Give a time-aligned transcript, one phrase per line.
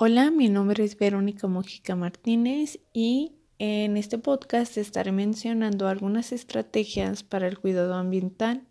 [0.00, 7.24] Hola, mi nombre es Verónica Mojica Martínez y en este podcast estaré mencionando algunas estrategias
[7.24, 8.62] para el cuidado ambiental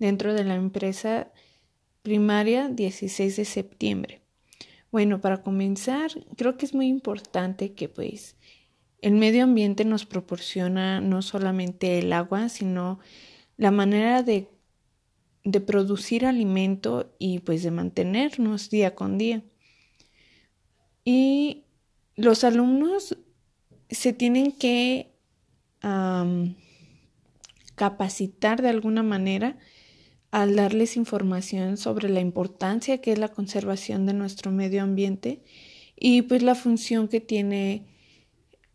[0.00, 1.30] dentro de la empresa
[2.02, 4.22] primaria 16 de septiembre.
[4.90, 8.34] Bueno, para comenzar, creo que es muy importante que pues
[9.00, 12.98] el medio ambiente nos proporciona no solamente el agua, sino
[13.56, 14.48] la manera de,
[15.44, 19.44] de producir alimento y pues de mantenernos día con día.
[21.10, 21.64] Y
[22.16, 23.16] los alumnos
[23.88, 25.14] se tienen que
[27.76, 29.56] capacitar de alguna manera
[30.30, 35.42] al darles información sobre la importancia que es la conservación de nuestro medio ambiente
[35.96, 37.86] y pues la función que tiene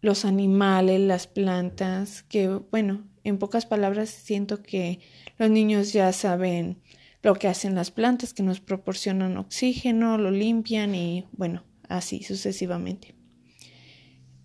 [0.00, 5.00] los animales, las plantas, que bueno, en pocas palabras siento que
[5.36, 6.80] los niños ya saben
[7.22, 11.64] lo que hacen las plantas, que nos proporcionan oxígeno, lo limpian y bueno,
[11.96, 13.14] así sucesivamente.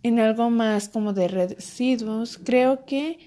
[0.04, 3.20] En algo más como de residuos, creo que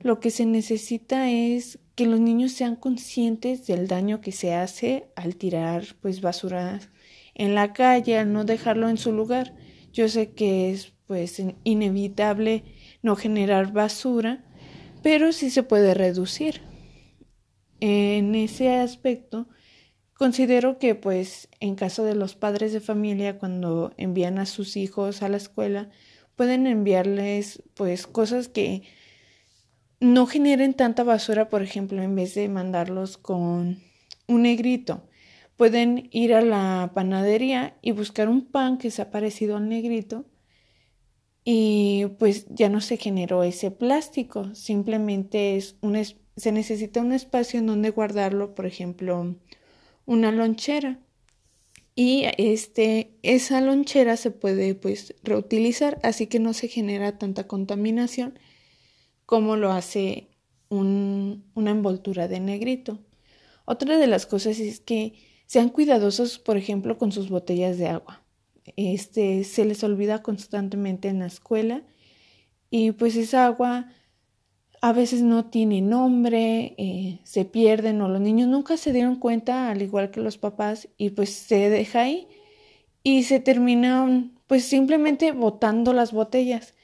[0.00, 5.08] lo que se necesita es que los niños sean conscientes del daño que se hace
[5.16, 6.80] al tirar pues basura
[7.34, 9.54] en la calle, al no dejarlo en su lugar.
[9.92, 12.64] Yo sé que es pues inevitable
[13.02, 14.44] no generar basura,
[15.02, 16.60] pero sí se puede reducir.
[17.80, 19.48] En ese aspecto,
[20.16, 25.22] Considero que pues en caso de los padres de familia cuando envían a sus hijos
[25.22, 25.90] a la escuela
[26.36, 28.82] pueden enviarles pues cosas que
[30.00, 33.78] no generen tanta basura, por ejemplo, en vez de mandarlos con
[34.26, 35.08] un negrito.
[35.56, 40.26] Pueden ir a la panadería y buscar un pan que sea parecido al negrito
[41.44, 45.96] y pues ya no se generó ese plástico, simplemente es un
[46.36, 49.36] se necesita un espacio en donde guardarlo, por ejemplo,
[50.06, 50.98] una lonchera.
[51.94, 58.38] Y este esa lonchera se puede pues reutilizar así que no se genera tanta contaminación
[59.24, 60.28] como lo hace
[60.68, 62.98] un, una envoltura de negrito.
[63.64, 65.14] Otra de las cosas es que
[65.46, 68.22] sean cuidadosos por ejemplo con sus botellas de agua.
[68.76, 71.82] Este se les olvida constantemente en la escuela
[72.68, 73.88] y pues esa agua
[74.86, 79.68] a veces no tiene nombre, eh, se pierden o los niños nunca se dieron cuenta,
[79.68, 82.28] al igual que los papás, y pues se deja ahí
[83.02, 86.74] y se terminan pues simplemente botando las botellas.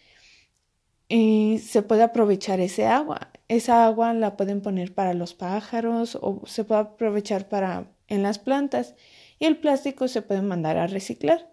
[1.09, 3.31] Y se puede aprovechar ese agua.
[3.47, 8.41] Esa agua la pueden poner para los pájaros o se puede aprovechar para en las
[8.41, 8.97] plantas
[9.39, 11.53] y el plástico se puede mandar a reciclar.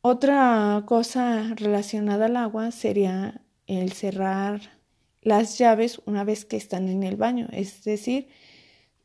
[0.00, 3.42] Otra cosa relacionada al agua sería
[3.78, 4.78] el cerrar
[5.22, 8.28] las llaves una vez que están en el baño, es decir,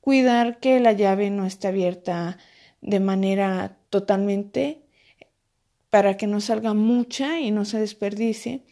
[0.02, 2.38] cuidar que la llave no esté abierta
[2.82, 4.82] de manera totalmente
[5.90, 8.64] para que no salga mucha y no se desperdicie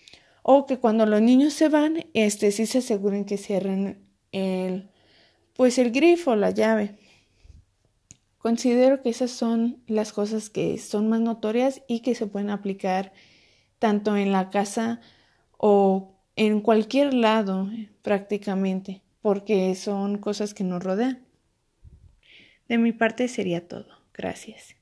[0.41, 4.89] o que cuando los niños se van, este sí se aseguren que cierren el
[5.55, 6.95] pues el grifo, la llave.
[8.37, 13.13] Considero que esas son las cosas que son más notorias y que se pueden aplicar
[13.79, 14.99] tanto en la casa
[15.57, 17.69] o en cualquier lado
[18.01, 21.25] prácticamente, porque son cosas que nos rodean.
[22.67, 23.87] De mi parte sería todo.
[24.13, 24.75] Gracias.